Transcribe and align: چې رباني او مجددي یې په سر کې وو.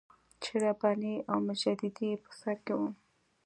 چې 0.41 0.53
رباني 0.63 1.15
او 1.31 1.37
مجددي 1.47 2.05
یې 2.11 2.17
په 2.23 2.31
سر 2.39 2.57
کې 2.65 2.73
وو. 2.79 2.89